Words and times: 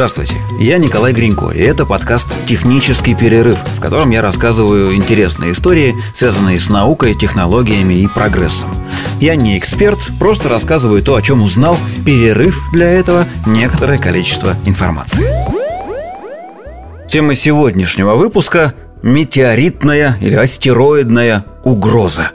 Здравствуйте, 0.00 0.36
я 0.58 0.78
Николай 0.78 1.12
Гринько, 1.12 1.50
и 1.50 1.60
это 1.60 1.84
подкаст 1.84 2.34
«Технический 2.46 3.14
перерыв», 3.14 3.58
в 3.58 3.80
котором 3.80 4.08
я 4.08 4.22
рассказываю 4.22 4.94
интересные 4.94 5.52
истории, 5.52 5.94
связанные 6.14 6.58
с 6.58 6.70
наукой, 6.70 7.12
технологиями 7.12 7.92
и 7.92 8.06
прогрессом. 8.06 8.70
Я 9.20 9.36
не 9.36 9.58
эксперт, 9.58 9.98
просто 10.18 10.48
рассказываю 10.48 11.02
то, 11.02 11.16
о 11.16 11.20
чем 11.20 11.42
узнал, 11.42 11.76
перерыв 12.06 12.58
для 12.72 12.90
этого 12.90 13.26
некоторое 13.44 13.98
количество 13.98 14.56
информации. 14.64 15.22
Тема 17.10 17.34
сегодняшнего 17.34 18.14
выпуска– 18.14 18.72
метеоритная 19.02 20.16
или 20.22 20.34
астероидная 20.34 21.44
угроза. 21.62 22.30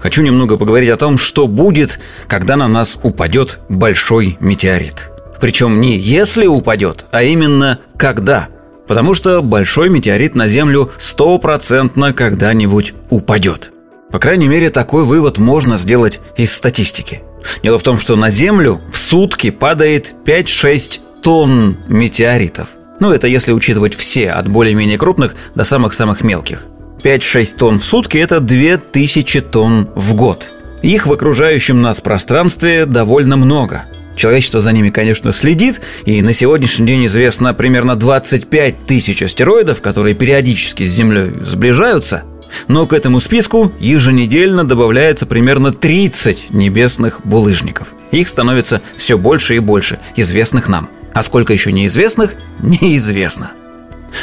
Хочу 0.00 0.22
немного 0.22 0.56
поговорить 0.56 0.90
о 0.90 0.96
том, 0.96 1.18
что 1.18 1.46
будет, 1.46 2.00
когда 2.26 2.56
на 2.56 2.66
нас 2.66 2.98
упадет 3.00 3.60
большой 3.68 4.38
метеорит– 4.40 5.08
причем 5.40 5.80
не 5.80 5.96
если 5.96 6.46
упадет, 6.46 7.04
а 7.10 7.22
именно 7.22 7.80
когда. 7.96 8.48
Потому 8.86 9.14
что 9.14 9.42
большой 9.42 9.88
метеорит 9.88 10.34
на 10.34 10.48
Землю 10.48 10.92
стопроцентно 10.98 12.12
когда-нибудь 12.12 12.94
упадет. 13.10 13.72
По 14.12 14.18
крайней 14.18 14.48
мере, 14.48 14.70
такой 14.70 15.04
вывод 15.04 15.38
можно 15.38 15.76
сделать 15.76 16.20
из 16.36 16.54
статистики. 16.54 17.22
Дело 17.62 17.78
в 17.78 17.82
том, 17.82 17.98
что 17.98 18.16
на 18.16 18.30
Землю 18.30 18.80
в 18.92 18.96
сутки 18.96 19.50
падает 19.50 20.14
5-6 20.24 21.00
тонн 21.22 21.78
метеоритов. 21.88 22.68
Ну, 23.00 23.12
это 23.12 23.26
если 23.26 23.52
учитывать 23.52 23.94
все, 23.94 24.30
от 24.30 24.48
более-менее 24.48 24.96
крупных 24.96 25.34
до 25.54 25.64
самых-самых 25.64 26.22
мелких. 26.22 26.66
5-6 27.02 27.56
тонн 27.58 27.78
в 27.78 27.84
сутки– 27.84 28.16
это 28.18 28.40
2000 28.40 29.40
тонн 29.42 29.90
в 29.94 30.14
год. 30.14 30.50
Их 30.82 31.06
в 31.06 31.12
окружающем 31.12 31.82
нас 31.82 32.00
пространстве 32.00 32.86
довольно 32.86 33.36
много– 33.36 33.86
Человечество 34.16 34.60
за 34.60 34.72
ними, 34.72 34.88
конечно, 34.88 35.30
следит, 35.30 35.82
и 36.06 36.22
на 36.22 36.32
сегодняшний 36.32 36.86
день 36.86 37.06
известно 37.06 37.52
примерно 37.52 37.96
25 37.96 38.86
тысяч 38.86 39.22
астероидов, 39.22 39.82
которые 39.82 40.14
периодически 40.14 40.84
с 40.84 40.90
Землей 40.90 41.32
сближаются, 41.42 42.24
но 42.66 42.86
к 42.86 42.94
этому 42.94 43.20
списку 43.20 43.72
еженедельно 43.78 44.66
добавляется 44.66 45.26
примерно 45.26 45.70
30 45.70 46.50
небесных 46.50 47.20
булыжников. 47.24 47.88
Их 48.10 48.28
становится 48.28 48.80
все 48.96 49.18
больше 49.18 49.56
и 49.56 49.58
больше, 49.58 49.98
известных 50.16 50.68
нам. 50.68 50.88
А 51.12 51.22
сколько 51.22 51.52
еще 51.52 51.70
неизвестных, 51.70 52.34
неизвестно. 52.62 53.52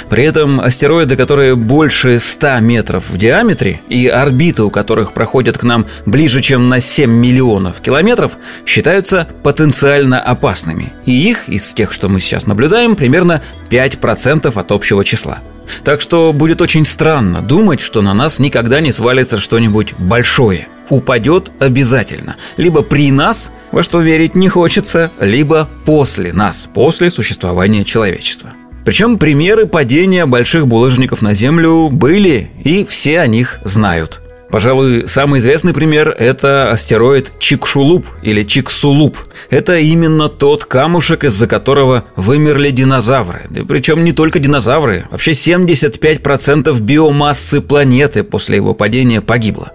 При 0.09 0.23
этом 0.23 0.59
астероиды, 0.59 1.15
которые 1.15 1.55
больше 1.55 2.19
100 2.19 2.59
метров 2.59 3.09
в 3.09 3.17
диаметре 3.17 3.81
и 3.89 4.07
орбиты 4.07 4.63
у 4.63 4.69
которых 4.69 5.13
проходят 5.13 5.57
к 5.57 5.63
нам 5.63 5.85
ближе, 6.05 6.41
чем 6.41 6.69
на 6.69 6.79
7 6.79 7.09
миллионов 7.09 7.81
километров, 7.81 8.37
считаются 8.65 9.27
потенциально 9.43 10.19
опасными. 10.19 10.93
И 11.05 11.29
их, 11.29 11.49
из 11.49 11.73
тех, 11.73 11.91
что 11.91 12.09
мы 12.09 12.19
сейчас 12.19 12.47
наблюдаем, 12.47 12.95
примерно 12.95 13.41
5% 13.69 14.59
от 14.59 14.71
общего 14.71 15.03
числа. 15.03 15.39
Так 15.83 16.01
что 16.01 16.33
будет 16.33 16.61
очень 16.61 16.85
странно 16.85 17.41
думать, 17.41 17.81
что 17.81 18.01
на 18.01 18.13
нас 18.13 18.39
никогда 18.39 18.81
не 18.81 18.91
свалится 18.91 19.39
что-нибудь 19.39 19.93
большое. 19.97 20.67
Упадет 20.89 21.51
обязательно. 21.59 22.35
Либо 22.57 22.81
при 22.81 23.11
нас, 23.11 23.51
во 23.71 23.83
что 23.83 24.01
верить 24.01 24.35
не 24.35 24.49
хочется, 24.49 25.11
либо 25.19 25.69
после 25.85 26.33
нас, 26.33 26.67
после 26.73 27.09
существования 27.09 27.85
человечества. 27.85 28.53
Причем 28.85 29.17
примеры 29.17 29.65
падения 29.65 30.25
больших 30.25 30.67
булыжников 30.67 31.21
на 31.21 31.33
Землю 31.33 31.89
были, 31.89 32.51
и 32.63 32.83
все 32.83 33.19
о 33.19 33.27
них 33.27 33.59
знают. 33.63 34.21
Пожалуй, 34.53 35.07
самый 35.07 35.39
известный 35.39 35.73
пример– 35.73 36.09
это 36.19 36.69
астероид 36.69 37.31
Чикшулуп 37.39 38.05
или 38.21 38.43
Чиксулуп. 38.43 39.17
Это 39.49 39.77
именно 39.77 40.29
тот 40.29 40.65
камушек, 40.65 41.23
из-за 41.23 41.47
которого 41.47 42.05
вымерли 42.15 42.69
динозавры. 42.69 43.49
Причем 43.67 44.03
не 44.03 44.11
только 44.11 44.37
динозавры, 44.37 45.07
вообще 45.09 45.31
75% 45.31 46.79
биомассы 46.81 47.61
планеты 47.61 48.23
после 48.23 48.57
его 48.57 48.75
падения 48.75 49.21
погибло. 49.21 49.71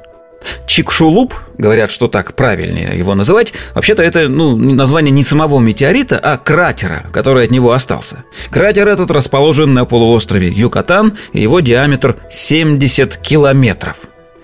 Чикшулуп, 0.67 1.35
говорят, 1.57 1.91
что 1.91 2.09
так 2.09 2.35
правильнее 2.35 2.97
его 2.97 3.15
называть, 3.15 3.53
вообще-то 3.75 4.03
это 4.03 4.29
ну, 4.29 4.57
название 4.57 5.11
не 5.11 5.25
самого 5.25 5.59
метеорита, 5.61 6.19
а 6.19 6.37
кратера, 6.37 7.05
который 7.13 7.45
от 7.45 7.51
него 7.51 7.73
остался. 7.73 8.25
Кратер 8.51 8.89
этот 8.89 9.11
расположен 9.11 9.75
на 9.75 9.85
полуострове 9.85 10.49
Юкатан, 10.49 11.17
и 11.33 11.41
его 11.41 11.61
диаметр 11.61 12.17
70 12.31 13.17
километров. 13.17 13.97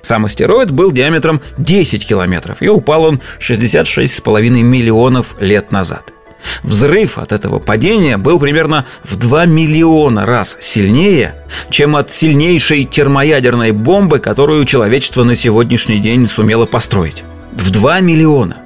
Сам 0.03 0.27
астероид 0.27 0.71
был 0.71 0.93
диаметром 0.93 1.41
10 1.57 2.07
километров, 2.07 2.61
и 2.61 2.69
упал 2.69 3.05
он 3.05 3.21
66,5 3.41 4.51
миллионов 4.51 5.37
лет 5.41 5.73
назад. 5.73 6.14
Взрыв 6.63 7.19
от 7.19 7.33
этого 7.33 7.59
падения 7.59 8.17
был 8.17 8.39
примерно 8.39 8.87
в 9.03 9.17
2 9.17 9.47
миллиона 9.47 10.27
раз 10.27 10.57
сильнее, 10.61 11.35
чем 11.71 11.97
от 11.97 12.11
сильнейшей 12.11 12.85
термоядерной 12.85 13.73
бомбы, 13.73 14.19
которую 14.19 14.65
человечество 14.65 15.25
на 15.25 15.35
сегодняшний 15.35 15.99
день 15.99 16.27
сумело 16.27 16.67
построить. 16.67 17.25
В 17.53 17.71
2 17.71 18.01
миллиона. 18.01 18.59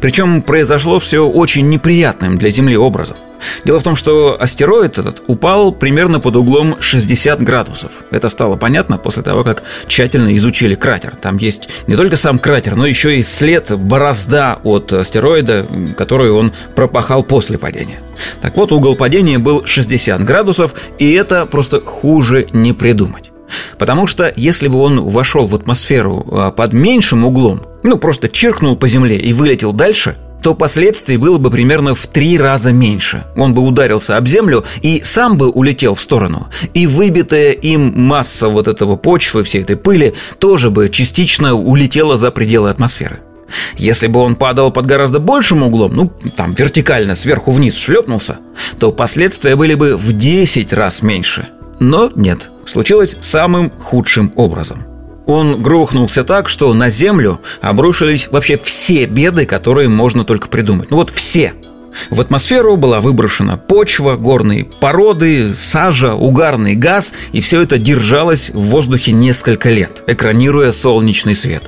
Причем 0.00 0.42
произошло 0.42 0.98
все 0.98 1.26
очень 1.26 1.68
неприятным 1.68 2.38
для 2.38 2.50
Земли 2.50 2.76
образом. 2.76 3.16
Дело 3.64 3.80
в 3.80 3.82
том, 3.82 3.96
что 3.96 4.36
астероид 4.40 4.98
этот 4.98 5.22
упал 5.26 5.72
примерно 5.72 6.20
под 6.20 6.36
углом 6.36 6.76
60 6.80 7.42
градусов. 7.42 7.90
Это 8.10 8.28
стало 8.28 8.56
понятно 8.56 8.98
после 8.98 9.22
того, 9.22 9.44
как 9.44 9.62
тщательно 9.86 10.36
изучили 10.36 10.74
кратер. 10.74 11.14
Там 11.20 11.36
есть 11.38 11.68
не 11.86 11.96
только 11.96 12.16
сам 12.16 12.38
кратер, 12.38 12.76
но 12.76 12.86
еще 12.86 13.18
и 13.18 13.22
след, 13.22 13.70
борозда 13.76 14.58
от 14.62 14.92
астероида, 14.92 15.66
которую 15.96 16.36
он 16.36 16.52
пропахал 16.74 17.22
после 17.22 17.58
падения. 17.58 18.00
Так 18.40 18.56
вот, 18.56 18.72
угол 18.72 18.96
падения 18.96 19.38
был 19.38 19.64
60 19.66 20.24
градусов, 20.24 20.74
и 20.98 21.12
это 21.12 21.46
просто 21.46 21.80
хуже 21.80 22.48
не 22.52 22.72
придумать. 22.72 23.32
Потому 23.78 24.06
что 24.06 24.32
если 24.36 24.68
бы 24.68 24.78
он 24.78 25.02
вошел 25.02 25.46
в 25.46 25.54
атмосферу 25.54 26.26
а, 26.30 26.50
под 26.50 26.72
меньшим 26.72 27.24
углом, 27.24 27.62
ну 27.82 27.98
просто 27.98 28.28
чиркнул 28.28 28.76
по 28.76 28.88
земле 28.88 29.16
и 29.18 29.32
вылетел 29.32 29.72
дальше, 29.72 30.16
то 30.46 30.54
последствий 30.54 31.16
было 31.16 31.38
бы 31.38 31.50
примерно 31.50 31.96
в 31.96 32.06
три 32.06 32.38
раза 32.38 32.70
меньше. 32.70 33.24
Он 33.34 33.52
бы 33.52 33.62
ударился 33.62 34.16
об 34.16 34.28
землю 34.28 34.64
и 34.80 35.02
сам 35.02 35.36
бы 35.36 35.50
улетел 35.50 35.96
в 35.96 36.00
сторону. 36.00 36.46
И 36.72 36.86
выбитая 36.86 37.50
им 37.50 37.92
масса 38.00 38.48
вот 38.48 38.68
этого 38.68 38.94
почвы, 38.94 39.42
всей 39.42 39.62
этой 39.62 39.74
пыли, 39.74 40.14
тоже 40.38 40.70
бы 40.70 40.88
частично 40.88 41.54
улетела 41.54 42.16
за 42.16 42.30
пределы 42.30 42.70
атмосферы. 42.70 43.22
Если 43.76 44.06
бы 44.06 44.20
он 44.20 44.36
падал 44.36 44.70
под 44.70 44.86
гораздо 44.86 45.18
большим 45.18 45.64
углом, 45.64 45.96
ну, 45.96 46.12
там, 46.36 46.54
вертикально 46.54 47.16
сверху 47.16 47.50
вниз 47.50 47.76
шлепнулся, 47.76 48.38
то 48.78 48.92
последствия 48.92 49.56
были 49.56 49.74
бы 49.74 49.96
в 49.96 50.12
10 50.12 50.72
раз 50.72 51.02
меньше. 51.02 51.48
Но 51.80 52.08
нет, 52.14 52.50
случилось 52.66 53.16
самым 53.20 53.72
худшим 53.80 54.32
образом– 54.36 54.84
он 55.26 55.60
грохнулся 55.60 56.24
так, 56.24 56.48
что 56.48 56.72
на 56.72 56.88
землю 56.88 57.40
обрушились 57.60 58.28
вообще 58.30 58.58
все 58.62 59.06
беды, 59.06 59.44
которые 59.44 59.88
можно 59.88 60.24
только 60.24 60.48
придумать. 60.48 60.90
Ну 60.90 60.96
вот 60.96 61.10
все. 61.10 61.52
В 62.10 62.20
атмосферу 62.20 62.76
была 62.76 63.00
выброшена 63.00 63.56
почва, 63.56 64.16
горные 64.16 64.64
породы, 64.64 65.54
сажа, 65.54 66.14
угарный 66.14 66.74
газ, 66.74 67.12
и 67.32 67.40
все 67.40 67.62
это 67.62 67.78
держалось 67.78 68.50
в 68.50 68.60
воздухе 68.60 69.12
несколько 69.12 69.70
лет, 69.70 70.04
экранируя 70.06 70.72
солнечный 70.72 71.34
свет. 71.34 71.64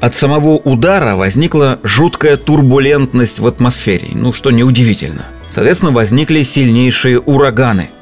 От 0.00 0.14
самого 0.14 0.56
удара 0.56 1.14
возникла 1.14 1.78
жуткая 1.82 2.36
турбулентность 2.36 3.38
в 3.38 3.46
атмосфере, 3.46 4.08
ну 4.12 4.32
что 4.32 4.50
неудивительно. 4.50 5.26
Соответственно, 5.50 5.92
возникли 5.92 6.42
сильнейшие 6.42 7.20
ураганы– 7.20 7.90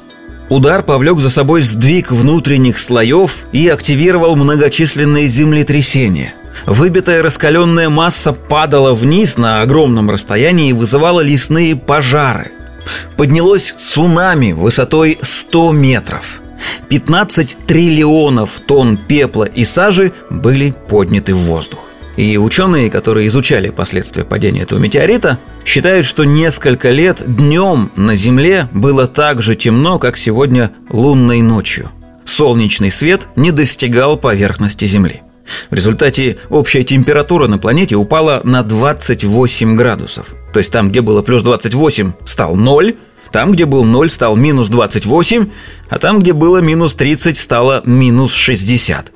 Удар 0.49 0.81
повлек 0.81 1.19
за 1.19 1.29
собой 1.29 1.61
сдвиг 1.61 2.11
внутренних 2.11 2.79
слоев 2.79 3.45
и 3.51 3.67
активировал 3.67 4.35
многочисленные 4.35 5.27
землетрясения. 5.27 6.33
Выбитая 6.65 7.21
раскаленная 7.21 7.89
масса 7.89 8.33
падала 8.33 8.93
вниз 8.93 9.37
на 9.37 9.61
огромном 9.61 10.09
расстоянии 10.09 10.71
и 10.71 10.73
вызывала 10.73 11.21
лесные 11.21 11.75
пожары. 11.75 12.51
Поднялось 13.15 13.71
цунами 13.71 14.51
высотой 14.51 15.19
100 15.21 15.71
метров. 15.71 16.41
15 16.89 17.57
триллионов 17.67 18.59
тонн 18.59 18.97
пепла 18.97 19.43
и 19.43 19.63
сажи 19.63 20.11
были 20.31 20.73
подняты 20.89 21.35
в 21.35 21.39
воздух. 21.39 21.88
И 22.19 22.37
ученые, 22.37 22.89
которые 22.89 23.27
изучали 23.27 23.69
последствия 23.69 24.25
падения 24.25 24.63
этого 24.63 24.77
метеорита, 24.77 25.39
считают, 25.63 26.05
что 26.05 26.25
несколько 26.25 26.89
лет 26.89 27.23
днем 27.25 27.93
на 27.95 28.17
Земле 28.17 28.67
было 28.73 29.07
так 29.07 29.41
же 29.41 29.55
темно, 29.55 29.99
как 29.99 30.17
сегодня 30.17 30.71
лунной 30.89 31.41
ночью. 31.41 31.91
Солнечный 32.25 32.91
свет 32.91 33.29
не 33.37 33.51
достигал 33.51 34.17
поверхности 34.17 34.83
Земли. 34.83 35.21
В 35.69 35.73
результате 35.73 36.39
общая 36.49 36.83
температура 36.83 37.47
на 37.47 37.57
планете 37.57 37.95
упала 37.95 38.41
на 38.43 38.63
28 38.63 39.77
градусов. 39.77 40.35
То 40.51 40.59
есть 40.59 40.73
там, 40.73 40.89
где 40.89 40.99
было 40.99 41.21
плюс 41.21 41.41
28, 41.41 42.11
стал 42.25 42.57
0, 42.57 42.97
там, 43.31 43.53
где 43.53 43.63
был 43.63 43.85
0, 43.85 44.09
стал 44.09 44.35
минус 44.35 44.67
28, 44.67 45.49
а 45.89 45.99
там, 45.99 46.19
где 46.19 46.33
было 46.33 46.57
минус 46.57 46.95
30, 46.95 47.37
стало 47.37 47.81
минус 47.85 48.33
60. 48.33 49.13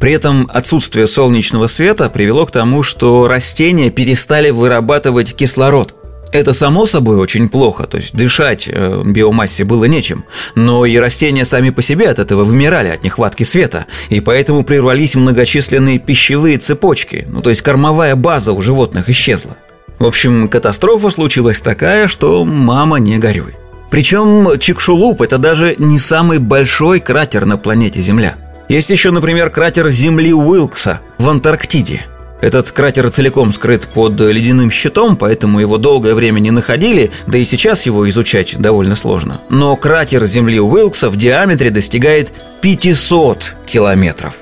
При 0.00 0.12
этом 0.12 0.48
отсутствие 0.52 1.06
солнечного 1.06 1.66
света 1.66 2.10
привело 2.10 2.46
к 2.46 2.50
тому, 2.50 2.82
что 2.82 3.26
растения 3.28 3.90
перестали 3.90 4.50
вырабатывать 4.50 5.34
кислород. 5.34 5.94
Это 6.32 6.52
само 6.52 6.86
собой 6.86 7.16
очень 7.16 7.48
плохо, 7.48 7.84
то 7.84 7.96
есть 7.96 8.14
дышать 8.14 8.68
э, 8.68 9.02
биомассе 9.04 9.64
было 9.64 9.84
нечем, 9.84 10.24
но 10.54 10.84
и 10.84 10.96
растения 10.98 11.44
сами 11.44 11.70
по 11.70 11.82
себе 11.82 12.08
от 12.08 12.18
этого 12.18 12.44
вымирали 12.44 12.88
от 12.88 13.04
нехватки 13.04 13.44
света, 13.44 13.86
и 14.10 14.20
поэтому 14.20 14.64
прервались 14.64 15.14
многочисленные 15.14 15.98
пищевые 15.98 16.58
цепочки, 16.58 17.26
ну 17.28 17.42
то 17.42 17.50
есть 17.50 17.62
кормовая 17.62 18.16
база 18.16 18.52
у 18.52 18.60
животных 18.60 19.08
исчезла. 19.08 19.56
В 19.98 20.04
общем, 20.04 20.48
катастрофа 20.48 21.10
случилась 21.10 21.60
такая, 21.60 22.06
что 22.06 22.44
мама 22.44 22.98
не 22.98 23.18
горюй. 23.18 23.54
Причем 23.90 24.58
Чикшулуп– 24.58 25.22
это 25.22 25.38
даже 25.38 25.76
не 25.78 25.98
самый 25.98 26.38
большой 26.38 27.00
кратер 27.00 27.46
на 27.46 27.56
планете 27.56 28.00
Земля. 28.00 28.36
Есть 28.68 28.90
еще, 28.90 29.10
например, 29.10 29.50
кратер 29.50 29.90
Земли 29.90 30.32
Уилкса 30.32 31.00
в 31.18 31.28
Антарктиде– 31.28 32.06
этот 32.40 32.70
кратер 32.70 33.10
целиком 33.10 33.50
скрыт 33.50 33.88
под 33.88 34.20
ледяным 34.20 34.70
щитом, 34.70 35.16
поэтому 35.16 35.58
его 35.58 35.78
долгое 35.78 36.14
время 36.14 36.40
не 36.40 36.50
находили, 36.50 37.10
да 37.26 37.38
и 37.38 37.44
сейчас 37.44 37.86
его 37.86 38.08
изучать 38.10 38.58
довольно 38.58 38.94
сложно. 38.94 39.40
Но 39.48 39.74
кратер 39.76 40.26
Земли 40.26 40.60
Уилкса 40.60 41.08
в 41.08 41.16
диаметре 41.16 41.70
достигает 41.70 42.32
500 42.60 43.54
километров. 43.66 44.34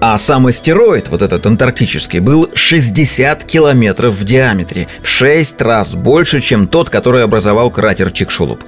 А 0.00 0.16
сам 0.18 0.46
астероид, 0.46 1.08
вот 1.08 1.22
этот 1.22 1.46
антарктический, 1.46 2.18
был 2.18 2.50
60 2.52 3.44
километров 3.44 4.14
в 4.14 4.24
диаметре, 4.24 4.88
в 5.02 5.08
6 5.08 5.60
раз 5.62 5.94
больше, 5.94 6.40
чем 6.40 6.66
тот, 6.66 6.90
который 6.90 7.22
образовал 7.22 7.70
кратер 7.70 8.10
Чикшулуп. 8.10 8.64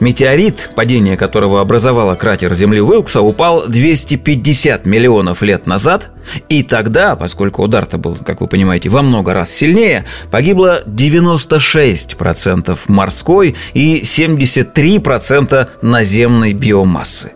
Метеорит, 0.00 0.70
падение 0.74 1.16
которого 1.16 1.60
образовало 1.60 2.14
кратер 2.14 2.54
Земли 2.54 2.80
Уилкса, 2.80 3.20
упал 3.20 3.66
250 3.66 4.86
миллионов 4.86 5.42
лет 5.42 5.66
назад, 5.66 6.10
и 6.48 6.62
тогда, 6.62 7.16
поскольку 7.16 7.62
удар-то 7.62 7.98
был, 7.98 8.16
как 8.16 8.40
вы 8.40 8.48
понимаете, 8.48 8.88
во 8.88 9.02
много 9.02 9.34
раз 9.34 9.50
сильнее, 9.50 10.04
погибло 10.30 10.82
96% 10.86 12.78
морской 12.88 13.56
и 13.74 14.00
73% 14.02 15.68
наземной 15.82 16.52
биомассы. 16.52 17.32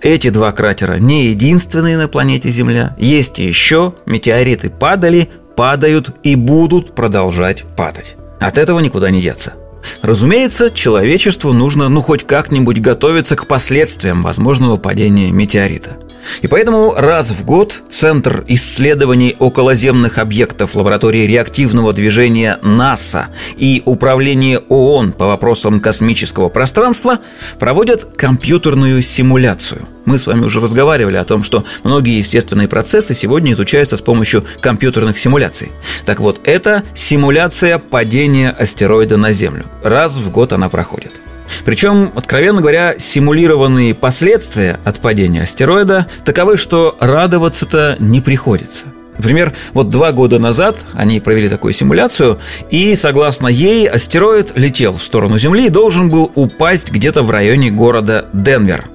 Эти 0.00 0.30
два 0.30 0.52
кратера 0.52 0.94
не 0.94 1.26
единственные 1.26 1.96
на 1.96 2.08
планете 2.08 2.50
Земля. 2.50 2.96
Есть 2.98 3.38
еще, 3.38 3.94
метеориты 4.06 4.70
падали, 4.70 5.30
падают 5.56 6.10
и 6.22 6.34
будут 6.34 6.94
продолжать 6.94 7.64
падать. 7.76 8.16
От 8.40 8.58
этого 8.58 8.80
никуда 8.80 9.10
не 9.10 9.20
деться. 9.20 9.54
Разумеется, 10.02 10.70
человечеству 10.70 11.52
нужно 11.52 11.88
ну 11.88 12.00
хоть 12.00 12.26
как-нибудь 12.26 12.80
готовиться 12.80 13.36
к 13.36 13.46
последствиям 13.46 14.22
возможного 14.22 14.76
падения 14.76 15.30
метеорита. 15.30 15.96
И 16.42 16.46
поэтому 16.46 16.94
раз 16.94 17.30
в 17.30 17.44
год 17.44 17.82
Центр 17.90 18.44
исследований 18.48 19.36
околоземных 19.38 20.18
объектов 20.18 20.74
лаборатории 20.74 21.26
реактивного 21.26 21.92
движения 21.92 22.58
НАСА 22.62 23.28
и 23.56 23.82
Управление 23.84 24.58
ООН 24.68 25.12
по 25.12 25.26
вопросам 25.26 25.80
космического 25.80 26.48
пространства 26.48 27.18
проводят 27.58 28.04
компьютерную 28.16 29.02
симуляцию. 29.02 29.88
Мы 30.04 30.18
с 30.18 30.26
вами 30.26 30.44
уже 30.44 30.60
разговаривали 30.60 31.16
о 31.16 31.24
том, 31.24 31.42
что 31.42 31.64
многие 31.84 32.18
естественные 32.18 32.66
процессы 32.66 33.14
сегодня 33.14 33.52
изучаются 33.52 33.96
с 33.96 34.00
помощью 34.00 34.44
компьютерных 34.60 35.18
симуляций. 35.18 35.70
Так 36.06 36.20
вот, 36.20 36.40
это 36.44 36.82
симуляция 36.94 37.78
падения 37.78 38.50
астероида 38.50 39.16
на 39.16 39.32
Землю. 39.32 39.66
Раз 39.82 40.16
в 40.16 40.30
год 40.30 40.52
она 40.52 40.68
проходит. 40.68 41.20
Причем, 41.64 42.12
откровенно 42.14 42.60
говоря, 42.60 42.96
симулированные 42.98 43.94
последствия 43.94 44.78
от 44.84 44.98
падения 44.98 45.42
астероида 45.42 46.06
таковы, 46.24 46.56
что 46.56 46.96
радоваться-то 47.00 47.96
не 47.98 48.20
приходится. 48.20 48.86
Например, 49.18 49.52
вот 49.72 49.90
два 49.90 50.12
года 50.12 50.38
назад 50.38 50.76
они 50.94 51.20
провели 51.20 51.48
такую 51.48 51.72
симуляцию, 51.72 52.38
и, 52.70 52.94
согласно 52.94 53.48
ей, 53.48 53.88
астероид 53.88 54.52
летел 54.54 54.96
в 54.96 55.02
сторону 55.02 55.38
Земли 55.38 55.66
и 55.66 55.70
должен 55.70 56.08
был 56.08 56.30
упасть 56.34 56.92
где-то 56.92 57.22
в 57.22 57.30
районе 57.30 57.70
города 57.70 58.26
Денвер. 58.32 58.88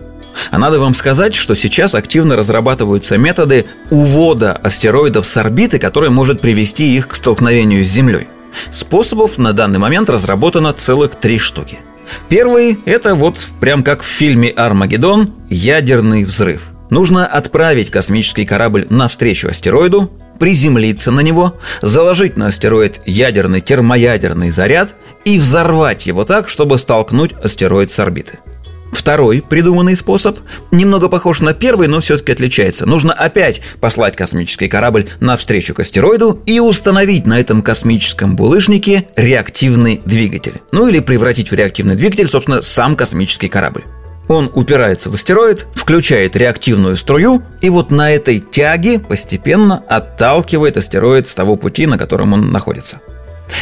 А 0.50 0.58
надо 0.58 0.80
вам 0.80 0.96
сказать, 0.96 1.36
что 1.36 1.56
сейчас 1.56 1.94
активно 1.94 2.36
разрабатываются 2.36 3.18
методы 3.18 3.66
увода 3.92 4.54
астероидов 4.54 5.28
с 5.28 5.38
орбиты, 5.38 5.78
который 5.78 6.10
может 6.10 6.42
привести 6.42 6.96
их 6.96 7.10
к 7.10 7.16
столкновению 7.16 7.84
с 7.84 7.88
Землей. 7.88 8.28
Способов 8.72 9.38
на 9.38 9.52
данный 9.52 9.80
момент 9.80 10.10
разработано 10.10 10.74
целых 10.74 11.16
три 11.16 11.38
штуки– 11.38 11.80
Первый– 12.30 12.80
это 12.86 13.16
вот 13.16 13.48
прям 13.60 13.84
как 13.84 14.04
в 14.04 14.06
фильме 14.06 14.50
«Армагеддон»– 14.50 15.34
ядерный 15.50 16.24
взрыв. 16.24 16.64
Нужно 16.90 17.26
отправить 17.26 17.90
космический 17.90 18.46
корабль 18.46 18.86
навстречу 18.90 19.50
астероиду, 19.50 20.12
приземлиться 20.40 21.12
на 21.12 21.22
него, 21.22 21.60
заложить 21.82 22.38
на 22.38 22.48
астероид 22.48 23.02
ядерный 23.06 23.62
термоядерный 23.62 24.52
заряд 24.52 24.96
и 25.26 25.40
взорвать 25.40 26.06
его 26.06 26.26
так, 26.26 26.50
чтобы 26.50 26.78
столкнуть 26.80 27.34
астероид 27.34 27.92
с 27.92 28.00
орбиты– 28.00 28.40
Второй 28.94 29.42
придуманный 29.42 29.96
способ 29.96 30.40
немного 30.72 31.10
похож 31.10 31.42
на 31.42 31.54
первый, 31.54 31.88
но 31.88 32.00
все-таки 32.00 32.32
отличается. 32.32 32.86
Нужно 32.86 33.12
опять 33.14 33.62
послать 33.82 34.16
космический 34.16 34.68
корабль 34.68 35.08
навстречу 35.20 35.74
к 35.74 35.80
астероиду 35.80 36.42
и 36.46 36.60
установить 36.60 37.26
на 37.26 37.40
этом 37.40 37.62
космическом 37.62 38.36
булыжнике 38.36 39.08
реактивный 39.16 40.02
двигатель. 40.06 40.62
Ну 40.72 40.88
или 40.88 41.00
превратить 41.00 41.52
в 41.52 41.54
реактивный 41.56 41.96
двигатель, 41.96 42.30
собственно, 42.30 42.62
сам 42.62 42.96
космический 42.96 43.50
корабль. 43.50 43.84
Он 44.30 44.50
упирается 44.54 45.10
в 45.10 45.16
астероид, 45.16 45.66
включает 45.76 46.36
реактивную 46.38 46.96
струю, 46.96 47.44
и 47.62 47.70
вот 47.70 47.92
на 47.92 48.12
этой 48.12 48.40
тяге 48.40 49.00
постепенно 49.00 49.84
отталкивает 49.90 50.78
астероид 50.78 51.28
с 51.28 51.36
того 51.36 51.58
пути, 51.58 51.88
на 51.88 51.98
котором 51.98 52.32
он 52.32 52.52
находится. 52.52 53.02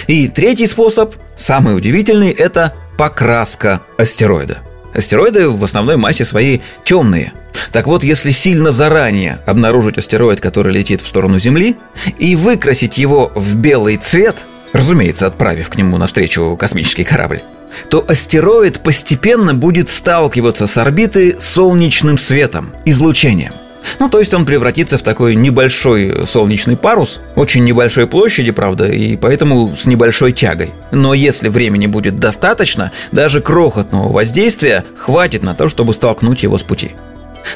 И 0.05 0.27
третий 0.27 0.67
способ, 0.67 1.15
самый 1.35 1.75
удивительный, 1.75 2.29
это 2.29 2.75
покраска 2.97 3.81
астероида– 3.97 4.59
Астероиды 4.93 5.49
в 5.49 5.63
основной 5.63 5.97
массе 5.97 6.25
своей 6.25 6.61
темные. 6.83 7.33
Так 7.71 7.87
вот, 7.87 8.03
если 8.03 8.31
сильно 8.31 8.71
заранее 8.71 9.39
обнаружить 9.45 9.97
астероид, 9.97 10.41
который 10.41 10.73
летит 10.73 11.01
в 11.01 11.07
сторону 11.07 11.39
Земли, 11.39 11.77
и 12.17 12.35
выкрасить 12.35 12.97
его 12.97 13.31
в 13.33 13.55
белый 13.55 13.97
цвет, 13.97 14.45
разумеется, 14.73 15.27
отправив 15.27 15.69
к 15.69 15.75
нему 15.75 15.97
навстречу 15.97 16.57
космический 16.57 17.03
корабль, 17.03 17.41
то 17.89 18.03
астероид 18.05 18.81
постепенно 18.81 19.53
будет 19.53 19.89
сталкиваться 19.89 20.67
с 20.67 20.77
орбиты 20.77 21.37
солнечным 21.39 22.17
светом, 22.17 22.73
излучением. 22.85 23.53
Ну, 23.99 24.09
то 24.09 24.19
есть 24.19 24.33
он 24.33 24.45
превратится 24.45 24.97
в 24.97 25.03
такой 25.03 25.35
небольшой 25.35 26.25
солнечный 26.27 26.77
парус, 26.77 27.21
очень 27.35 27.63
небольшой 27.63 28.07
площади, 28.07 28.51
правда, 28.51 28.87
и 28.87 29.15
поэтому 29.15 29.75
с 29.75 29.85
небольшой 29.85 30.31
тягой. 30.31 30.71
Но 30.91 31.13
если 31.13 31.49
времени 31.49 31.87
будет 31.87 32.17
достаточно, 32.17 32.91
даже 33.11 33.41
крохотного 33.41 34.11
воздействия 34.11 34.85
хватит 34.95 35.43
на 35.43 35.55
то, 35.55 35.69
чтобы 35.69 35.93
столкнуть 35.93 36.43
его 36.43 36.57
с 36.57 36.63
пути. 36.63 36.91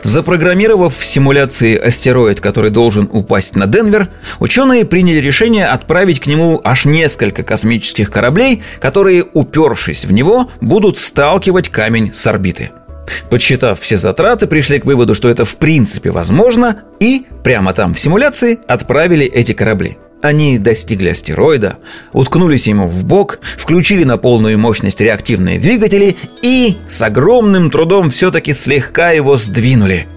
Запрограммировав 0.04 0.98
в 0.98 1.06
симуляции 1.06 1.78
астероид, 1.78 2.40
который 2.42 2.72
должен 2.72 3.10
упасть 3.12 3.56
на 3.56 3.68
Денвер, 3.68 4.10
ученые 4.40 4.86
приняли 4.86 5.18
решение 5.18 5.68
отправить 5.68 6.20
к 6.20 6.28
нему 6.28 6.60
аж 6.64 6.86
несколько 6.86 7.44
космических 7.44 8.10
кораблей, 8.12 8.64
которые, 8.80 9.26
упершись 9.34 10.06
в 10.06 10.12
него, 10.12 10.50
будут 10.62 10.98
сталкивать 10.98 11.70
камень 11.70 12.12
с 12.14 12.26
орбиты– 12.28 12.72
Подсчитав 13.30 13.80
все 13.80 13.98
затраты, 13.98 14.48
пришли 14.48 14.80
к 14.80 14.86
выводу, 14.86 15.14
что 15.14 15.30
это 15.30 15.46
в 15.46 15.56
принципе 15.58 16.12
возможно, 16.12 16.84
и 17.00 17.26
прямо 17.44 17.74
там 17.74 17.94
в 17.94 18.00
симуляции 18.00 18.60
отправили 18.68 19.26
эти 19.26 19.54
корабли. 19.54 19.98
Они 20.22 20.58
достигли 20.58 21.10
астероида, 21.10 21.78
уткнулись 22.12 22.68
ему 22.68 22.88
в 22.88 23.04
бок, 23.04 23.40
включили 23.58 24.04
на 24.04 24.18
полную 24.18 24.58
мощность 24.58 25.00
реактивные 25.00 25.60
двигатели 25.60 26.18
и 26.42 26.78
с 26.88 27.02
огромным 27.02 27.70
трудом 27.70 28.10
все-таки 28.10 28.54
слегка 28.54 29.12
его 29.12 29.38
сдвинули. 29.38 30.08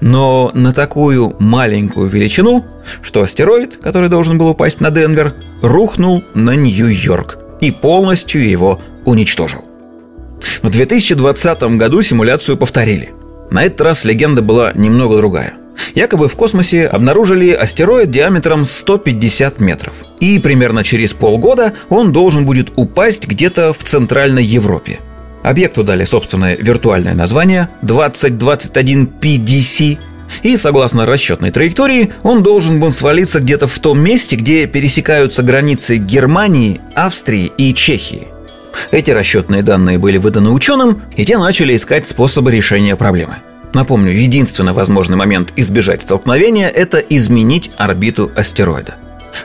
Но 0.00 0.52
на 0.54 0.72
такую 0.72 1.34
маленькую 1.40 2.08
величину, 2.08 2.64
что 3.02 3.22
астероид, 3.22 3.78
который 3.78 4.08
должен 4.08 4.38
был 4.38 4.48
упасть 4.48 4.80
на 4.80 4.90
Денвер, 4.90 5.34
рухнул 5.62 6.22
на 6.34 6.54
Нью-Йорк 6.54 7.38
и 7.60 7.70
полностью 7.72 8.48
его 8.48 8.80
уничтожил. 9.04 9.65
В 10.62 10.70
2020 10.70 11.62
году 11.76 12.02
симуляцию 12.02 12.56
повторили. 12.56 13.12
На 13.50 13.64
этот 13.64 13.80
раз 13.80 14.04
легенда 14.04 14.42
была 14.42 14.72
немного 14.74 15.16
другая. 15.16 15.54
Якобы 15.94 16.28
в 16.28 16.36
космосе 16.36 16.86
обнаружили 16.86 17.50
астероид 17.50 18.10
диаметром 18.10 18.64
150 18.64 19.60
метров. 19.60 19.94
И 20.20 20.38
примерно 20.38 20.84
через 20.84 21.12
полгода 21.12 21.74
он 21.88 22.12
должен 22.12 22.44
будет 22.44 22.72
упасть 22.76 23.28
где-то 23.28 23.72
в 23.72 23.78
Центральной 23.78 24.44
Европе. 24.44 25.00
Объекту 25.42 25.84
дали 25.84 26.04
собственное 26.04 26.56
виртуальное 26.56 27.14
название 27.14 27.68
2021 27.82 29.08
PDC, 29.20 29.98
и 30.42 30.56
согласно 30.56 31.06
расчетной 31.06 31.52
траектории, 31.52 32.12
он 32.24 32.42
должен 32.42 32.80
был 32.80 32.92
свалиться 32.92 33.38
где-то 33.38 33.68
в 33.68 33.78
том 33.78 34.00
месте, 34.00 34.34
где 34.34 34.66
пересекаются 34.66 35.44
границы 35.44 35.98
Германии, 35.98 36.80
Австрии 36.94 37.52
и 37.56 37.72
Чехии. 37.72 38.26
Эти 38.90 39.10
расчетные 39.10 39.62
данные 39.62 39.98
были 39.98 40.18
выданы 40.18 40.50
ученым, 40.50 41.02
и 41.16 41.24
те 41.24 41.38
начали 41.38 41.76
искать 41.76 42.06
способы 42.06 42.50
решения 42.50 42.96
проблемы. 42.96 43.36
Напомню, 43.74 44.12
единственный 44.12 44.72
возможный 44.72 45.16
момент 45.16 45.52
избежать 45.56 46.02
столкновения– 46.02 46.68
это 46.74 46.98
изменить 46.98 47.70
орбиту 47.76 48.30
астероида. 48.34 48.94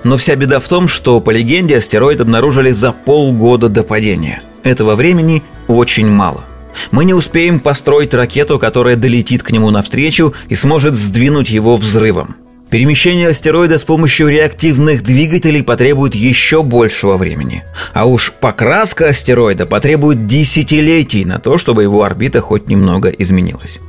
Но 0.04 0.18
вся 0.18 0.36
беда 0.36 0.60
в 0.60 0.68
том, 0.68 0.88
что, 0.88 1.20
по 1.20 1.32
легенде, 1.32 1.78
астероид 1.78 2.22
обнаружили 2.22 2.72
за 2.72 2.94
полгода 2.94 3.68
до 3.68 3.84
падения. 3.84 4.42
Этого 4.64 4.96
времени 4.96 5.44
очень 5.68 6.08
мало. 6.08 6.46
Мы 6.92 7.06
не 7.06 7.14
успеем 7.14 7.60
построить 7.60 8.14
ракету, 8.14 8.58
которая 8.60 8.96
долетит 8.96 9.44
к 9.44 9.52
нему 9.52 9.70
навстречу 9.70 10.34
и 10.48 10.56
сможет 10.56 10.96
сдвинуть 10.96 11.50
его 11.50 11.76
взрывом. 11.76 12.36
Перемещение 12.72 13.28
астероида 13.28 13.78
с 13.78 13.84
помощью 13.84 14.30
реактивных 14.30 15.04
двигателей 15.04 15.62
потребует 15.62 16.16
еще 16.16 16.64
большего 16.64 17.18
времени. 17.18 17.66
А 17.94 18.06
уж 18.06 18.32
покраска 18.32 19.10
астероида 19.10 19.66
потребует 19.66 20.24
десятилетий 20.24 21.26
на 21.26 21.40
то, 21.40 21.58
чтобы 21.58 21.84
его 21.84 22.04
орбита 22.04 22.40
хоть 22.40 22.70
немного 22.70 23.10
изменилась. 23.10 23.82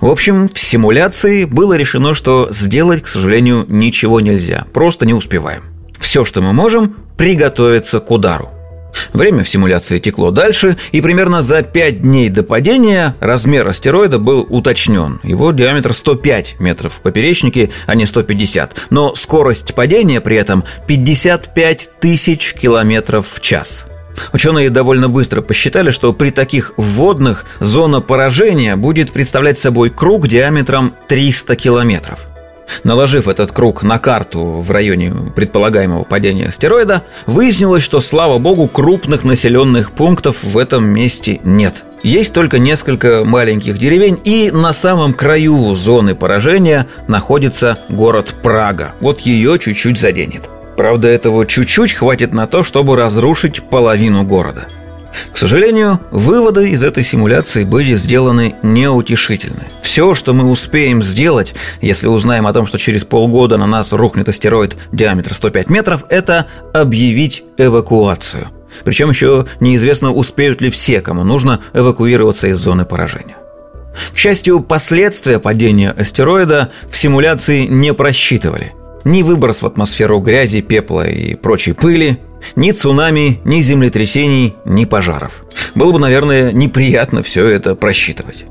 В 0.00 0.06
общем, 0.06 0.48
в 0.48 0.56
симуляции 0.56 1.46
было 1.46 1.74
решено, 1.74 2.14
что 2.14 2.46
сделать, 2.52 3.02
к 3.02 3.08
сожалению, 3.08 3.66
ничего 3.68 4.20
нельзя. 4.20 4.66
Просто 4.72 5.04
не 5.04 5.14
успеваем. 5.14 5.64
Все, 5.98 6.24
что 6.24 6.40
мы 6.40 6.52
можем, 6.52 6.94
приготовиться 7.16 7.98
к 7.98 8.08
удару. 8.08 8.50
Время 9.12 9.44
в 9.44 9.48
симуляции 9.48 9.98
текло 9.98 10.30
дальше, 10.30 10.76
и 10.92 11.00
примерно 11.00 11.42
за 11.42 11.62
5 11.62 12.02
дней 12.02 12.28
до 12.28 12.42
падения 12.42 13.14
размер 13.20 13.66
астероида 13.66 14.18
был 14.18 14.46
уточнен. 14.48 15.20
Его 15.22 15.52
диаметр 15.52 15.94
105 15.94 16.56
метров 16.60 16.94
в 16.94 17.00
поперечнике, 17.00 17.70
а 17.86 17.94
не 17.94 18.06
150. 18.06 18.74
Но 18.90 19.14
скорость 19.14 19.74
падения 19.74 20.20
при 20.20 20.36
этом 20.36 20.64
55 20.86 21.90
тысяч 22.00 22.54
километров 22.54 23.28
в 23.28 23.40
час. 23.40 23.86
Ученые 24.32 24.70
довольно 24.70 25.08
быстро 25.08 25.42
посчитали, 25.42 25.90
что 25.90 26.12
при 26.12 26.30
таких 26.30 26.74
вводных 26.76 27.44
зона 27.60 28.00
поражения 28.00 28.76
будет 28.76 29.12
представлять 29.12 29.58
собой 29.58 29.90
круг 29.90 30.26
диаметром 30.26 30.92
300 31.06 31.56
километров. 31.56 32.20
Наложив 32.84 33.28
этот 33.28 33.52
круг 33.52 33.82
на 33.82 33.98
карту 33.98 34.60
в 34.60 34.70
районе 34.70 35.12
предполагаемого 35.34 36.04
падения 36.04 36.48
астероида, 36.48 37.02
выяснилось, 37.26 37.82
что, 37.82 38.00
слава 38.00 38.38
богу, 38.38 38.68
крупных 38.68 39.24
населенных 39.24 39.92
пунктов 39.92 40.42
в 40.42 40.56
этом 40.58 40.86
месте 40.86 41.40
нет. 41.44 41.84
Есть 42.02 42.32
только 42.32 42.58
несколько 42.58 43.24
маленьких 43.24 43.76
деревень, 43.76 44.18
и 44.24 44.50
на 44.52 44.72
самом 44.72 45.14
краю 45.14 45.74
зоны 45.74 46.14
поражения 46.14 46.86
находится 47.08 47.78
город 47.88 48.34
Прага. 48.42 48.94
Вот 49.00 49.20
ее 49.20 49.58
чуть-чуть 49.58 49.98
заденет. 49.98 50.48
Правда, 50.76 51.08
этого 51.08 51.44
чуть-чуть 51.44 51.92
хватит 51.92 52.32
на 52.32 52.46
то, 52.46 52.62
чтобы 52.62 52.94
разрушить 52.94 53.62
половину 53.64 54.24
города. 54.24 54.68
К 55.32 55.36
сожалению, 55.36 56.00
выводы 56.10 56.70
из 56.70 56.82
этой 56.82 57.04
симуляции 57.04 57.64
были 57.64 57.94
сделаны 57.94 58.54
неутешительны. 58.62 59.68
Все, 59.82 60.14
что 60.14 60.32
мы 60.32 60.48
успеем 60.48 61.02
сделать, 61.02 61.54
если 61.80 62.08
узнаем 62.08 62.46
о 62.46 62.52
том, 62.52 62.66
что 62.66 62.78
через 62.78 63.04
полгода 63.04 63.56
на 63.56 63.66
нас 63.66 63.92
рухнет 63.92 64.28
астероид 64.28 64.76
диаметр 64.92 65.34
105 65.34 65.70
метров, 65.70 66.04
это 66.08 66.46
объявить 66.72 67.44
эвакуацию. 67.56 68.48
Причем 68.84 69.10
еще 69.10 69.46
неизвестно, 69.60 70.12
успеют 70.12 70.60
ли 70.60 70.70
все, 70.70 71.00
кому 71.00 71.24
нужно 71.24 71.60
эвакуироваться 71.72 72.48
из 72.48 72.58
зоны 72.58 72.84
поражения. 72.84 73.36
К 74.12 74.16
счастью, 74.16 74.60
последствия 74.60 75.38
падения 75.40 75.90
астероида 75.90 76.70
в 76.88 76.96
симуляции 76.96 77.66
не 77.66 77.92
просчитывали. 77.94 78.74
Ни 79.04 79.22
выброс 79.22 79.62
в 79.62 79.66
атмосферу 79.66 80.20
грязи, 80.20 80.60
пепла 80.60 81.08
и 81.08 81.34
прочей 81.34 81.72
пыли, 81.72 82.20
ни 82.56 82.72
цунами, 82.72 83.40
ни 83.44 83.60
землетрясений, 83.60 84.54
ни 84.64 84.84
пожаров. 84.84 85.44
Было 85.74 85.92
бы, 85.92 85.98
наверное, 85.98 86.52
неприятно 86.52 87.22
все 87.22 87.46
это 87.46 87.74
просчитывать. 87.74 88.44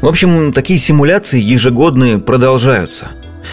В 0.00 0.08
общем, 0.08 0.52
такие 0.52 0.78
симуляции 0.78 1.40
ежегодные 1.40 2.18
продолжаются. 2.18 3.08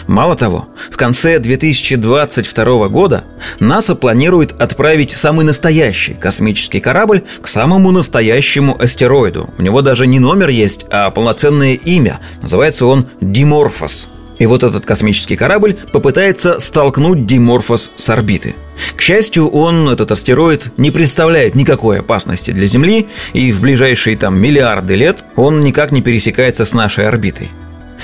Мало 0.06 0.36
того, 0.36 0.68
в 0.90 0.96
конце 0.96 1.38
2022 1.38 2.88
года 2.88 3.24
НАСА 3.58 3.96
планирует 3.96 4.52
отправить 4.60 5.10
самый 5.10 5.44
настоящий 5.44 6.14
космический 6.14 6.80
корабль 6.80 7.24
к 7.42 7.48
самому 7.48 7.90
настоящему 7.90 8.80
астероиду. 8.80 9.50
У 9.58 9.62
него 9.62 9.82
даже 9.82 10.06
не 10.06 10.20
номер 10.20 10.48
есть, 10.48 10.86
а 10.90 11.10
полноценное 11.10 11.74
имя. 11.74 12.20
Называется 12.40 12.86
он 12.86 13.08
Диморфос– 13.20 14.08
и 14.40 14.46
вот 14.46 14.64
этот 14.64 14.84
космический 14.84 15.36
корабль 15.36 15.76
попытается 15.92 16.58
столкнуть 16.58 17.26
Диморфос 17.26 17.92
с 17.94 18.10
орбиты. 18.10 18.56
К 18.96 19.00
счастью, 19.00 19.48
он, 19.48 19.88
этот 19.88 20.10
астероид, 20.10 20.72
не 20.78 20.90
представляет 20.90 21.54
никакой 21.54 22.00
опасности 22.00 22.50
для 22.50 22.66
Земли, 22.66 23.06
и 23.34 23.52
в 23.52 23.60
ближайшие 23.60 24.16
там 24.16 24.40
миллиарды 24.40 24.96
лет 24.96 25.22
он 25.36 25.60
никак 25.60 25.92
не 25.92 26.00
пересекается 26.00 26.64
с 26.64 26.72
нашей 26.72 27.06
орбитой. 27.06 27.50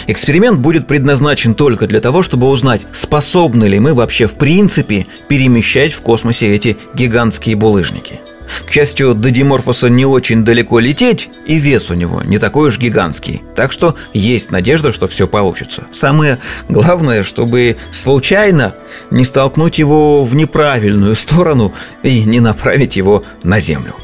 Эксперимент 0.07 0.61
будет 0.61 0.87
предназначен 0.87 1.55
только 1.55 1.87
для 1.87 2.01
того, 2.01 2.23
чтобы 2.23 2.49
узнать, 2.49 2.87
способны 2.93 3.65
ли 3.65 3.81
мы 3.81 3.95
вообще 3.95 4.27
в 4.27 4.35
принципе 4.35 5.07
перемещать 5.29 5.95
в 5.95 6.03
космосе 6.03 6.55
эти 6.55 6.77
гигантские 6.95 7.57
булыжники– 7.57 8.21
к 8.67 8.71
счастью, 8.71 9.15
до 9.15 9.31
Диморфоса 9.31 9.89
не 9.89 10.07
очень 10.07 10.45
далеко 10.45 10.79
лететь, 10.79 11.29
и 11.47 11.57
вес 11.57 11.91
у 11.91 11.95
него 11.95 12.23
не 12.23 12.39
такой 12.39 12.69
уж 12.69 12.79
гигантский. 12.79 13.43
Так 13.55 13.73
что 13.73 13.97
есть 14.13 14.51
надежда, 14.51 14.93
что 14.93 15.07
все 15.07 15.27
получится. 15.27 15.85
Самое 15.93 16.39
главное, 16.69 17.23
чтобы 17.23 17.77
случайно 17.93 18.75
не 19.11 19.25
столкнуть 19.25 19.79
его 19.79 20.25
в 20.25 20.35
неправильную 20.35 21.15
сторону 21.15 21.73
и 22.03 22.25
не 22.25 22.41
направить 22.41 22.97
его 22.97 23.25
на 23.43 23.61
Землю. 23.61 23.95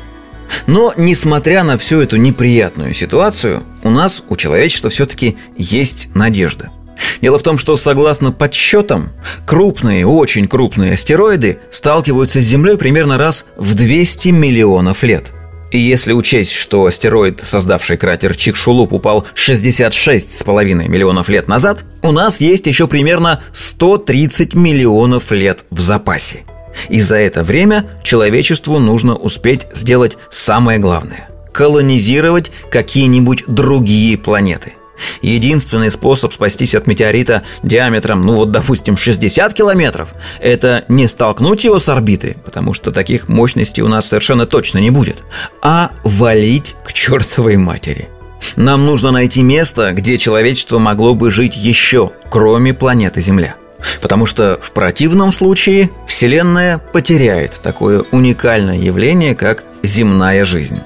Но, 0.67 0.93
несмотря 0.97 1.65
на 1.65 1.79
всю 1.79 2.01
эту 2.01 2.17
неприятную 2.17 2.93
ситуацию, 2.93 3.63
у 3.83 3.91
нас, 3.91 4.23
у 4.29 4.37
человечества 4.37 4.91
все-таки 4.91 5.39
есть 5.57 6.09
надежда– 6.15 6.71
Дело 7.21 7.39
в 7.39 7.43
том, 7.43 7.59
что 7.59 7.77
согласно 7.77 8.33
подсчетам, 8.33 9.13
крупные, 9.47 10.07
очень 10.07 10.49
крупные 10.49 10.95
астероиды 10.95 11.59
сталкиваются 11.71 12.41
с 12.41 12.45
Землей 12.45 12.77
примерно 12.77 13.19
раз 13.19 13.47
в 13.57 13.75
200 13.75 14.31
миллионов 14.31 15.03
лет. 15.03 15.33
И 15.71 15.79
если 15.79 16.13
учесть, 16.13 16.53
что 16.53 16.85
астероид, 16.85 17.43
создавший 17.47 17.97
кратер 17.97 18.37
Чикшулуп, 18.37 18.93
упал 18.93 19.27
66,5 19.35 20.89
миллионов 20.89 21.31
лет 21.31 21.49
назад, 21.49 21.85
у 22.03 22.13
нас 22.13 22.41
есть 22.41 22.67
еще 22.67 22.87
примерно 22.87 23.43
130 23.53 24.53
миллионов 24.53 25.31
лет 25.33 25.65
в 25.71 25.81
запасе. 25.81 26.45
И 26.91 27.01
за 27.01 27.17
это 27.17 27.43
время 27.43 27.87
человечеству 28.03 28.79
нужно 28.79 29.17
успеть 29.17 29.67
сделать 29.73 30.19
самое 30.31 30.79
главное– 30.79 31.29
колонизировать 31.53 32.51
какие-нибудь 32.71 33.45
другие 33.47 34.19
планеты– 34.19 34.75
Единственный 35.21 35.91
способ 35.91 36.33
спастись 36.33 36.75
от 36.75 36.87
метеорита 36.87 37.43
диаметром, 37.63 38.23
ну 38.23 38.35
вот, 38.35 38.51
допустим, 38.51 38.97
60 38.97 39.55
километров, 39.55 40.15
это 40.41 40.85
не 40.89 41.09
столкнуть 41.09 41.65
его 41.65 41.79
с 41.79 41.89
орбиты, 41.89 42.37
потому 42.45 42.75
что 42.75 42.93
таких 42.93 43.29
мощностей 43.29 43.83
у 43.83 43.89
нас 43.89 44.09
совершенно 44.09 44.47
точно 44.47 44.79
не 44.79 44.91
будет, 44.91 45.23
а 45.61 45.93
валить 46.05 46.77
к 46.85 46.93
чертовой 46.93 47.57
матери. 47.57 48.09
Нам 48.57 48.85
нужно 48.85 49.13
найти 49.13 49.43
место, 49.43 49.93
где 49.93 50.19
человечество 50.19 50.79
могло 50.79 51.15
бы 51.15 51.31
жить 51.31 51.57
еще, 51.57 52.11
кроме 52.29 52.75
планеты 52.75 53.21
Земля. 53.21 53.55
Потому 54.01 54.27
что 54.27 54.59
в 54.61 54.73
противном 54.73 55.33
случае 55.33 55.91
Вселенная 56.07 56.79
потеряет 56.79 57.61
такое 57.63 58.05
уникальное 58.11 58.79
явление, 58.79 59.35
как 59.35 59.65
земная 59.83 60.45
жизнь. 60.45 60.81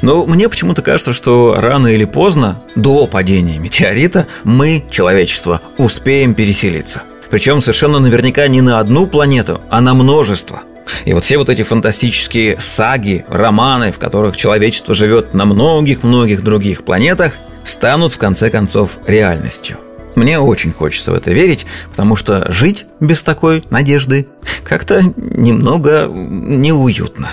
Но 0.00 0.26
мне 0.26 0.48
почему-то 0.48 0.82
кажется, 0.82 1.12
что 1.12 1.56
рано 1.58 1.88
или 1.88 2.04
поздно, 2.04 2.62
до 2.74 3.06
падения 3.06 3.58
метеорита, 3.58 4.26
мы, 4.44 4.84
человечество, 4.90 5.60
успеем 5.78 6.34
переселиться. 6.34 7.02
Причем 7.30 7.60
совершенно 7.60 7.98
наверняка 7.98 8.46
не 8.48 8.60
на 8.60 8.78
одну 8.78 9.06
планету, 9.06 9.60
а 9.70 9.80
на 9.80 9.94
множество. 9.94 10.62
И 11.04 11.12
вот 11.12 11.24
все 11.24 11.38
вот 11.38 11.48
эти 11.48 11.62
фантастические 11.62 12.58
саги, 12.60 13.24
романы, 13.28 13.92
в 13.92 13.98
которых 13.98 14.36
человечество 14.36 14.94
живет 14.94 15.32
на 15.32 15.44
многих-многих 15.44 16.42
других 16.42 16.84
планетах, 16.84 17.34
станут 17.64 18.12
в 18.12 18.18
конце 18.18 18.50
концов 18.50 18.98
реальностью. 19.06 19.78
Мне 20.14 20.38
очень 20.38 20.72
хочется 20.72 21.12
в 21.12 21.14
это 21.14 21.30
верить, 21.30 21.66
потому 21.90 22.16
что 22.16 22.50
жить 22.52 22.84
без 23.00 23.22
такой 23.22 23.64
надежды 23.70 24.26
как-то 24.62 25.02
немного 25.16 26.06
неуютно. 26.06 27.30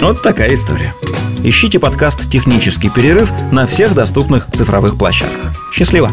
Вот 0.00 0.22
такая 0.22 0.54
история. 0.54 0.94
Ищите 1.42 1.78
подкаст 1.78 2.30
«Технический 2.30 2.90
перерыв» 2.90 3.30
на 3.50 3.66
всех 3.66 3.94
доступных 3.94 4.46
цифровых 4.52 4.98
площадках. 4.98 5.52
Счастливо! 5.72 6.10